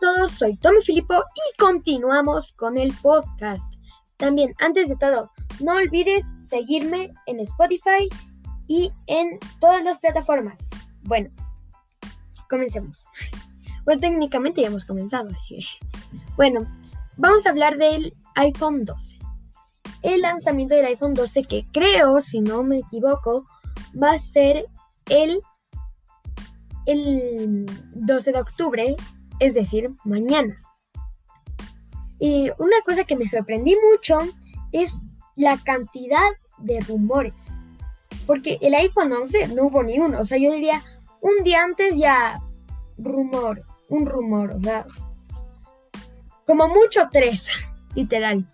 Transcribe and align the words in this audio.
todos, 0.00 0.32
soy 0.32 0.56
Tommy 0.56 0.80
Filippo 0.82 1.14
y 1.14 1.56
continuamos 1.58 2.52
con 2.52 2.76
el 2.76 2.92
podcast. 3.02 3.72
También, 4.16 4.54
antes 4.58 4.88
de 4.88 4.96
todo, 4.96 5.30
no 5.60 5.74
olvides 5.74 6.24
seguirme 6.40 7.12
en 7.26 7.40
Spotify 7.40 8.08
y 8.66 8.92
en 9.06 9.38
todas 9.60 9.82
las 9.84 9.98
plataformas. 9.98 10.60
Bueno, 11.02 11.30
comencemos. 12.48 13.04
Bueno, 13.84 14.00
técnicamente 14.00 14.62
ya 14.62 14.66
hemos 14.66 14.84
comenzado, 14.84 15.28
así 15.30 15.58
que... 15.58 15.64
Bueno, 16.34 16.62
vamos 17.16 17.46
a 17.46 17.50
hablar 17.50 17.76
del 17.78 18.16
iPhone 18.34 18.84
12. 18.84 19.16
El 20.02 20.22
lanzamiento 20.22 20.74
del 20.74 20.86
iPhone 20.86 21.14
12 21.14 21.44
que 21.44 21.66
creo, 21.72 22.20
si 22.20 22.40
no 22.40 22.64
me 22.64 22.78
equivoco, 22.78 23.44
va 23.94 24.14
a 24.14 24.18
ser 24.18 24.66
el, 25.08 25.40
el 26.86 27.64
12 27.94 28.32
de 28.32 28.40
octubre 28.40 28.96
es 29.38 29.54
decir, 29.54 29.90
mañana. 30.04 30.62
Y 32.18 32.50
una 32.58 32.80
cosa 32.84 33.04
que 33.04 33.16
me 33.16 33.26
sorprendí 33.26 33.76
mucho 33.90 34.18
es 34.72 34.94
la 35.34 35.58
cantidad 35.58 36.28
de 36.58 36.80
rumores. 36.80 37.34
Porque 38.26 38.58
el 38.60 38.74
iPhone 38.74 39.12
11 39.12 39.48
no 39.48 39.64
hubo 39.64 39.82
ni 39.82 39.98
uno. 39.98 40.20
O 40.20 40.24
sea, 40.24 40.38
yo 40.38 40.52
diría, 40.52 40.82
un 41.20 41.44
día 41.44 41.62
antes 41.62 41.96
ya 41.96 42.40
rumor, 42.98 43.62
un 43.88 44.06
rumor, 44.06 44.52
o 44.52 44.60
sea, 44.60 44.86
como 46.46 46.68
mucho 46.68 47.08
tres, 47.12 47.48
literal. 47.94 48.46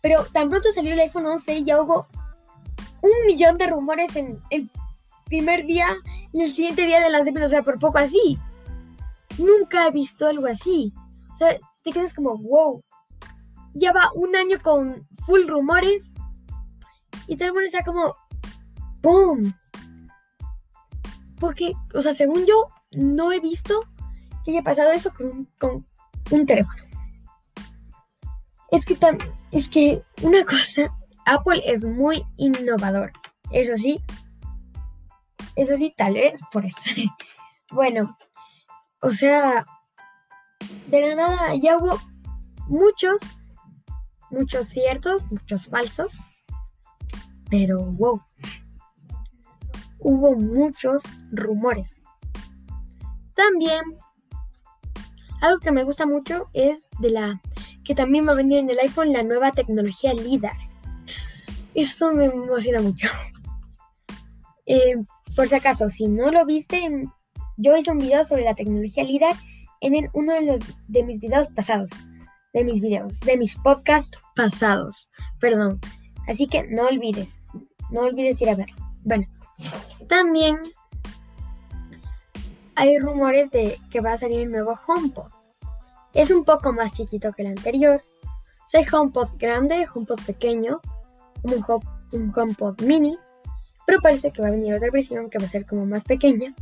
Pero 0.00 0.24
tan 0.26 0.48
pronto 0.48 0.72
salió 0.72 0.92
el 0.92 1.00
iPhone 1.00 1.26
11 1.26 1.64
ya 1.64 1.80
hubo 1.80 2.06
un 3.02 3.26
millón 3.26 3.58
de 3.58 3.66
rumores 3.66 4.14
en 4.16 4.40
el 4.50 4.70
primer 5.26 5.66
día 5.66 5.96
y 6.32 6.42
el 6.42 6.52
siguiente 6.52 6.86
día 6.86 7.00
de 7.00 7.10
lanzamiento, 7.10 7.46
o 7.46 7.48
sea, 7.48 7.62
por 7.62 7.78
poco 7.78 7.98
así. 7.98 8.38
Nunca 9.38 9.86
he 9.86 9.90
visto 9.90 10.26
algo 10.26 10.46
así. 10.46 10.92
O 11.32 11.36
sea, 11.36 11.56
te 11.82 11.92
quedas 11.92 12.14
como, 12.14 12.36
wow. 12.38 12.82
Ya 13.74 13.92
va 13.92 14.10
un 14.14 14.34
año 14.36 14.58
con 14.62 15.06
full 15.24 15.46
rumores. 15.46 16.12
Y 17.26 17.36
todo 17.36 17.48
el 17.48 17.54
mundo 17.54 17.66
está 17.66 17.84
como, 17.84 18.14
¡boom! 19.02 19.54
Porque, 21.38 21.72
o 21.94 22.02
sea, 22.02 22.14
según 22.14 22.46
yo, 22.46 22.68
no 22.90 23.32
he 23.32 23.40
visto 23.40 23.84
que 24.44 24.52
haya 24.52 24.62
pasado 24.62 24.90
eso 24.92 25.12
con 25.14 25.26
un, 25.26 25.44
con 25.58 25.86
un 26.30 26.46
teléfono. 26.46 26.82
Es 28.70 28.84
que, 28.84 28.98
es 29.52 29.68
que 29.68 30.02
una 30.22 30.44
cosa, 30.46 30.94
Apple 31.26 31.62
es 31.64 31.84
muy 31.84 32.24
innovador. 32.36 33.12
Eso 33.50 33.76
sí, 33.76 34.02
eso 35.58 35.76
sí, 35.76 35.92
tal 35.96 36.14
vez 36.14 36.40
por 36.52 36.64
eso. 36.64 36.80
bueno, 37.72 38.16
o 39.00 39.10
sea, 39.10 39.66
de 40.88 41.00
la 41.00 41.14
nada 41.14 41.54
ya 41.54 41.78
hubo 41.78 41.98
muchos, 42.66 43.22
muchos 44.30 44.68
ciertos, 44.68 45.22
muchos 45.30 45.68
falsos, 45.68 46.18
pero 47.50 47.84
wow, 47.84 48.20
hubo 49.98 50.34
muchos 50.34 51.02
rumores. 51.30 51.96
También, 53.34 53.82
algo 55.40 55.60
que 55.60 55.72
me 55.72 55.84
gusta 55.84 56.06
mucho 56.06 56.48
es 56.52 56.86
de 56.98 57.10
la 57.10 57.40
que 57.84 57.94
también 57.94 58.26
va 58.26 58.32
a 58.32 58.36
venir 58.36 58.58
en 58.58 58.70
el 58.70 58.78
iPhone 58.80 59.12
la 59.12 59.22
nueva 59.22 59.52
tecnología 59.52 60.12
LIDAR. 60.12 60.56
Eso 61.74 62.12
me 62.12 62.26
emociona 62.26 62.80
mucho. 62.80 63.08
Eh, 64.70 64.96
por 65.34 65.48
si 65.48 65.54
acaso, 65.54 65.88
si 65.88 66.08
no 66.08 66.30
lo 66.30 66.44
viste, 66.44 67.08
yo 67.58 67.76
hice 67.76 67.90
un 67.90 67.98
video 67.98 68.24
sobre 68.24 68.44
la 68.44 68.54
tecnología 68.54 69.02
LIDAR 69.02 69.34
en 69.80 70.08
uno 70.12 70.32
de, 70.32 71.02
mis 71.02 71.20
videos 71.20 71.48
pasados. 71.48 71.90
De 72.54 72.64
mis 72.64 72.80
videos, 72.80 73.20
de 73.20 73.36
mis 73.36 73.56
podcasts 73.56 74.18
pasados. 74.34 75.10
Perdón. 75.38 75.80
Así 76.26 76.46
que 76.46 76.62
no 76.68 76.86
olvides. 76.86 77.40
No 77.90 78.00
olvides 78.02 78.40
ir 78.40 78.50
a 78.50 78.54
verlo. 78.54 78.76
Bueno, 79.04 79.26
también 80.08 80.58
hay 82.74 82.98
rumores 82.98 83.50
de 83.50 83.76
que 83.90 84.00
va 84.00 84.12
a 84.12 84.18
salir 84.18 84.46
un 84.46 84.52
nuevo 84.52 84.78
HomePod. 84.86 85.30
Es 86.14 86.30
un 86.30 86.44
poco 86.44 86.72
más 86.72 86.92
chiquito 86.92 87.32
que 87.32 87.42
el 87.42 87.48
anterior. 87.48 88.02
O 88.72 88.76
hay 88.76 88.84
HomePod 88.90 89.30
grande, 89.36 89.86
HomePod 89.92 90.20
pequeño, 90.26 90.80
un, 91.42 91.64
un 92.12 92.32
HomePod 92.34 92.82
mini. 92.82 93.18
Pero 93.86 94.00
parece 94.00 94.30
que 94.30 94.42
va 94.42 94.48
a 94.48 94.52
venir 94.52 94.74
otra 94.74 94.90
versión 94.90 95.28
que 95.28 95.38
va 95.38 95.46
a 95.46 95.50
ser 95.50 95.66
como 95.66 95.86
más 95.86 96.04
pequeña 96.04 96.54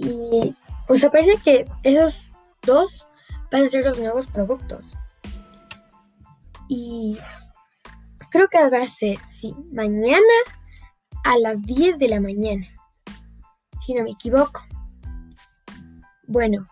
y 0.00 0.54
sea, 0.96 1.10
parece 1.10 1.36
que 1.44 1.66
esos 1.82 2.32
dos 2.62 3.06
van 3.50 3.64
a 3.64 3.68
ser 3.68 3.84
los 3.84 3.98
nuevos 3.98 4.26
productos. 4.26 4.96
Y 6.68 7.18
creo 8.30 8.48
que 8.48 8.58
va 8.68 8.82
a 8.82 8.88
ser, 8.88 9.18
sí, 9.26 9.54
mañana 9.72 10.20
a 11.24 11.36
las 11.38 11.62
10 11.62 11.98
de 11.98 12.08
la 12.08 12.20
mañana. 12.20 12.66
Si 13.84 13.94
no 13.94 14.02
me 14.02 14.10
equivoco. 14.10 14.62
Bueno, 16.26 16.66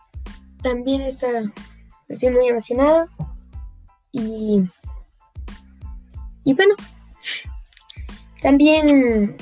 también 0.62 1.02
estoy 1.02 2.30
muy 2.30 2.48
emocionado. 2.48 3.08
Y, 4.12 4.62
y 6.44 6.54
bueno, 6.54 6.74
también, 8.40 9.36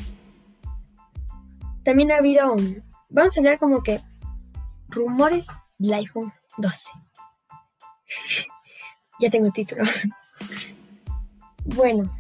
también 1.85 2.13
ha 2.13 2.17
habido 2.17 2.57
vamos 3.17 3.35
a 3.35 3.41
hablar 3.41 3.59
como 3.59 3.83
que 3.83 4.01
rumores 4.89 5.49
del 5.79 5.95
iPhone 5.95 6.33
12. 6.59 6.91
ya 9.21 9.31
tengo 9.31 9.51
título. 9.51 9.83
bueno, 11.65 12.15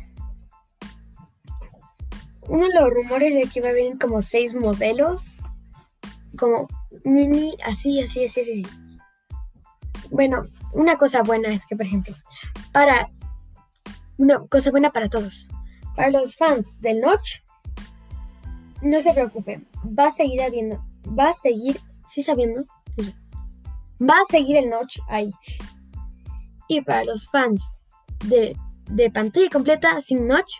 uno 2.49 2.67
de 2.67 2.75
los 2.75 2.91
rumores 2.91 3.35
es 3.35 3.53
que 3.53 3.61
va 3.61 3.69
a 3.69 3.71
haber 3.73 3.99
como 3.99 4.23
seis 4.23 4.55
modelos, 4.55 5.21
como 6.39 6.67
mini, 7.05 7.57
así, 7.63 8.01
así, 8.01 8.25
así, 8.25 8.41
así. 8.41 8.67
Bueno, 10.11 10.45
una 10.73 10.97
cosa 10.97 11.23
buena 11.23 11.51
es 11.51 11.67
que, 11.67 11.77
por 11.77 11.85
ejemplo, 11.85 12.15
para 12.73 13.07
una 14.17 14.39
cosa 14.47 14.71
buena 14.71 14.93
para 14.93 15.11
todos, 15.11 15.47
para 15.95 16.09
los 16.11 16.37
fans 16.37 16.81
del 16.81 17.03
Notch, 17.03 17.41
no 18.87 19.01
se 19.01 19.13
preocupen, 19.13 19.67
va 19.87 20.07
a 20.07 20.11
seguir 20.11 20.43
habiendo, 20.43 20.83
va 21.19 21.29
a 21.29 21.33
seguir, 21.33 21.81
sí 22.07 22.23
sabiendo, 22.23 22.65
va 24.01 24.15
a 24.15 24.31
seguir 24.31 24.57
el 24.57 24.71
notch 24.71 24.99
ahí. 25.09 25.31
Y 26.69 26.81
para 26.81 27.05
los 27.05 27.29
fans 27.29 27.63
de, 28.25 28.57
de 28.91 29.11
pantalla 29.11 29.49
completa 29.51 30.01
sin 30.01 30.27
notch, 30.27 30.53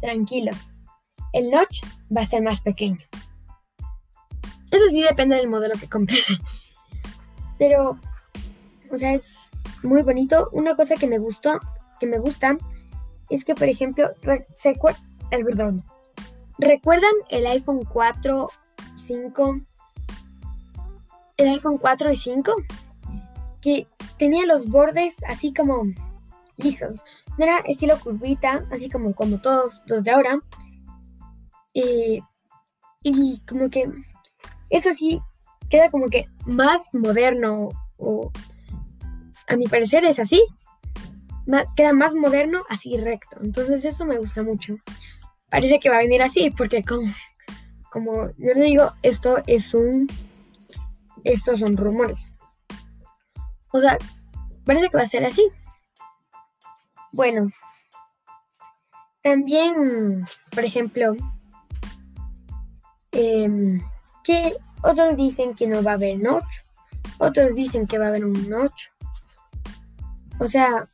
tranquilos, 0.00 0.76
el 1.32 1.50
notch 1.50 1.84
va 2.14 2.22
a 2.22 2.26
ser 2.26 2.42
más 2.42 2.60
pequeño. 2.60 2.98
Eso 4.70 4.88
sí 4.90 5.00
depende 5.00 5.36
del 5.36 5.48
modelo 5.48 5.74
que 5.78 5.88
compres. 5.88 6.26
Pero, 7.58 7.98
o 8.90 8.98
sea, 8.98 9.14
es 9.14 9.48
muy 9.82 10.02
bonito. 10.02 10.48
Una 10.52 10.74
cosa 10.76 10.96
que 10.96 11.06
me 11.06 11.18
gustó, 11.18 11.58
que 12.00 12.06
me 12.06 12.18
gusta, 12.18 12.58
es 13.30 13.44
que, 13.44 13.54
por 13.54 13.68
ejemplo, 13.68 14.10
se 14.52 14.74
el 15.30 15.44
perdón, 15.44 15.84
¿Recuerdan 16.58 17.12
el 17.28 17.46
iPhone 17.46 17.84
4, 17.84 18.48
5? 18.94 19.60
El 21.36 21.48
iPhone 21.48 21.78
4 21.78 22.12
y 22.12 22.16
5? 22.16 22.54
Que 23.60 23.86
tenía 24.18 24.46
los 24.46 24.68
bordes 24.68 25.16
así 25.28 25.52
como 25.52 25.82
lisos. 26.56 27.02
No 27.36 27.44
era 27.44 27.58
estilo 27.58 27.98
curvita, 28.00 28.66
así 28.70 28.88
como, 28.88 29.14
como 29.14 29.38
todos 29.40 29.82
los 29.86 30.02
de 30.04 30.10
ahora. 30.10 30.38
y 31.74 33.40
como 33.46 33.68
que 33.70 33.88
eso 34.70 34.92
sí 34.92 35.20
queda 35.68 35.90
como 35.90 36.08
que 36.08 36.26
más 36.46 36.88
moderno 36.92 37.68
o 37.98 38.30
a 39.48 39.56
mi 39.56 39.66
parecer 39.66 40.04
es 40.04 40.18
así. 40.18 40.44
queda 41.76 41.92
más 41.92 42.14
moderno 42.14 42.64
así 42.68 42.96
recto. 42.96 43.38
Entonces 43.42 43.84
eso 43.84 44.04
me 44.04 44.18
gusta 44.18 44.42
mucho 44.42 44.76
parece 45.50 45.78
que 45.80 45.90
va 45.90 45.96
a 45.96 46.00
venir 46.00 46.22
así, 46.22 46.50
porque 46.50 46.82
como, 46.82 47.10
como 47.90 48.30
yo 48.38 48.54
le 48.54 48.64
digo, 48.64 48.92
esto 49.02 49.38
es 49.46 49.74
un, 49.74 50.06
estos 51.24 51.60
son 51.60 51.76
rumores. 51.76 52.32
O 53.72 53.80
sea, 53.80 53.98
parece 54.64 54.88
que 54.88 54.96
va 54.96 55.04
a 55.04 55.08
ser 55.08 55.24
así. 55.24 55.46
Bueno, 57.12 57.50
también, 59.22 60.24
por 60.50 60.64
ejemplo, 60.64 61.14
em, 63.12 63.80
que 64.22 64.54
otros 64.82 65.16
dicen 65.16 65.54
que 65.54 65.66
no 65.66 65.82
va 65.82 65.92
a 65.92 65.94
haber 65.94 66.18
notch, 66.18 66.60
otros 67.18 67.54
dicen 67.54 67.86
que 67.86 67.98
va 67.98 68.06
a 68.06 68.08
haber 68.08 68.24
un 68.24 68.48
notch. 68.48 68.88
O 70.38 70.46
sea, 70.46 70.88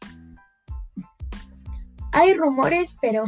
hay 2.12 2.34
rumores, 2.34 2.96
pero 3.00 3.24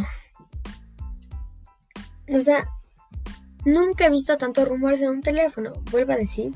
o 2.29 2.41
sea, 2.41 2.69
nunca 3.65 4.06
he 4.06 4.11
visto 4.11 4.37
tantos 4.37 4.69
rumores 4.69 5.00
en 5.00 5.11
un 5.11 5.21
teléfono, 5.21 5.73
vuelvo 5.91 6.12
a 6.12 6.17
decir. 6.17 6.53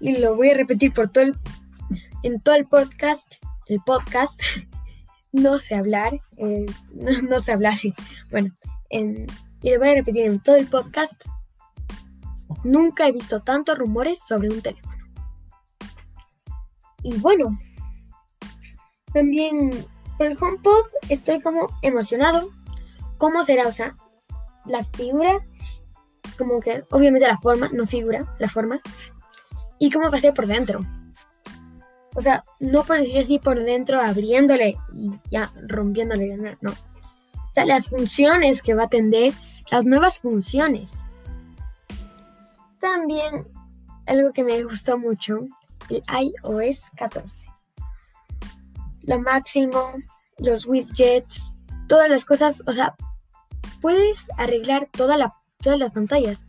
y 0.00 0.16
lo 0.16 0.36
voy 0.36 0.50
a 0.50 0.54
repetir 0.54 0.92
por 0.92 1.10
todo 1.10 1.24
el, 1.24 1.36
en 2.22 2.40
todo 2.40 2.54
el 2.54 2.66
podcast, 2.66 3.34
el 3.66 3.80
podcast, 3.80 4.40
no 5.32 5.58
sé 5.58 5.74
hablar, 5.74 6.20
eh, 6.36 6.66
no, 7.28 7.40
sé 7.40 7.52
hablar, 7.52 7.74
bueno, 8.30 8.54
y 8.90 9.70
lo 9.70 9.78
voy 9.78 9.88
a 9.90 9.94
repetir 9.94 10.26
en 10.26 10.40
todo 10.40 10.56
el 10.56 10.66
podcast, 10.66 11.22
nunca 12.64 13.06
he 13.06 13.12
visto 13.12 13.40
tantos 13.40 13.78
rumores 13.78 14.22
sobre 14.22 14.48
un 14.48 14.60
teléfono. 14.60 14.92
Y 17.04 17.14
bueno, 17.18 17.58
también 19.12 19.70
por 20.16 20.26
el 20.26 20.38
HomePod 20.40 20.86
estoy 21.08 21.40
como 21.40 21.68
emocionado. 21.82 22.50
¿Cómo 23.18 23.42
será? 23.44 23.66
O 23.66 23.72
sea, 23.72 23.96
la 24.66 24.84
figura, 24.84 25.40
como 26.38 26.60
que 26.60 26.84
obviamente 26.90 27.26
la 27.26 27.38
forma, 27.38 27.68
no 27.72 27.86
figura, 27.86 28.34
la 28.38 28.48
forma. 28.48 28.80
Y 29.78 29.90
cómo 29.90 30.10
va 30.10 30.18
a 30.18 30.20
ser 30.20 30.34
por 30.34 30.46
dentro. 30.46 30.80
O 32.14 32.20
sea, 32.20 32.44
no 32.60 32.84
por 32.84 32.98
decir 32.98 33.20
así 33.20 33.38
por 33.38 33.62
dentro 33.62 34.00
abriéndole 34.00 34.76
y 34.94 35.12
ya 35.30 35.50
rompiéndole, 35.66 36.36
no. 36.60 36.70
O 36.70 37.52
sea, 37.52 37.64
las 37.64 37.88
funciones 37.88 38.62
que 38.62 38.74
va 38.74 38.82
a 38.82 38.86
atender, 38.86 39.32
las 39.70 39.84
nuevas 39.84 40.20
funciones. 40.20 41.04
También 42.80 43.46
algo 44.06 44.32
que 44.32 44.44
me 44.44 44.62
gustó 44.62 44.98
mucho, 44.98 45.46
el 45.88 46.02
iOS 46.08 46.82
14 46.96 47.52
lo 49.04 49.20
máximo, 49.20 49.92
los 50.38 50.66
widgets, 50.66 51.54
todas 51.88 52.08
las 52.08 52.24
cosas, 52.24 52.62
o 52.66 52.72
sea, 52.72 52.94
puedes 53.82 54.24
arreglar 54.38 54.86
toda 54.86 55.18
la, 55.18 55.34
todas 55.58 55.78
las 55.78 55.92
pantallas. 55.92 56.46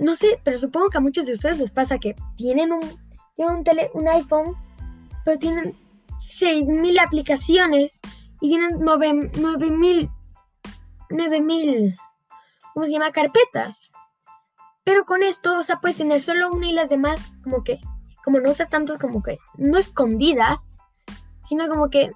No 0.00 0.16
sé, 0.16 0.40
pero 0.42 0.58
supongo 0.58 0.90
que 0.90 0.98
a 0.98 1.02
muchos 1.02 1.26
de 1.26 1.34
ustedes 1.34 1.58
les 1.58 1.70
pasa 1.70 1.98
que 1.98 2.16
tienen 2.36 2.72
un, 2.72 2.82
un, 3.36 3.62
tele, 3.62 3.90
un 3.94 4.08
iPhone, 4.08 4.56
pero 5.24 5.38
tienen 5.38 5.76
6.000 6.18 7.00
aplicaciones 7.00 8.00
y 8.40 8.48
tienen 8.48 8.80
9.000, 8.80 10.10
9.000, 11.10 11.94
¿cómo 12.74 12.86
se 12.86 12.92
llama? 12.92 13.12
Carpetas. 13.12 13.92
Pero 14.84 15.04
con 15.04 15.22
esto, 15.22 15.58
o 15.58 15.62
sea, 15.62 15.80
puedes 15.80 15.98
tener 15.98 16.20
solo 16.20 16.50
una 16.50 16.66
y 16.68 16.72
las 16.72 16.88
demás 16.88 17.20
como 17.44 17.62
que, 17.62 17.78
como 18.24 18.40
no 18.40 18.50
usas 18.50 18.70
tanto, 18.70 18.98
como 18.98 19.22
que 19.22 19.38
no 19.58 19.78
escondidas, 19.78 20.76
sino 21.42 21.68
como 21.68 21.90
que 21.90 22.10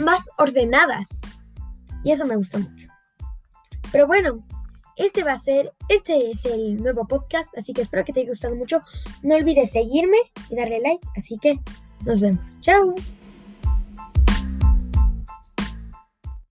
más 0.00 0.30
ordenadas. 0.38 1.06
Y 2.04 2.12
eso 2.12 2.26
me 2.26 2.36
gusta 2.36 2.58
mucho. 2.58 2.88
Pero 3.90 4.06
bueno, 4.06 4.44
este 4.96 5.22
va 5.22 5.32
a 5.32 5.38
ser, 5.38 5.72
este 5.88 6.30
es 6.30 6.44
el 6.44 6.76
nuevo 6.82 7.06
podcast, 7.06 7.56
así 7.56 7.72
que 7.72 7.82
espero 7.82 8.04
que 8.04 8.12
te 8.12 8.20
haya 8.20 8.30
gustado 8.30 8.54
mucho. 8.54 8.82
No 9.22 9.34
olvides 9.34 9.72
seguirme 9.72 10.18
y 10.50 10.56
darle 10.56 10.80
like, 10.80 11.06
así 11.16 11.38
que 11.40 11.58
nos 12.04 12.20
vemos. 12.20 12.58
Chao. 12.60 12.94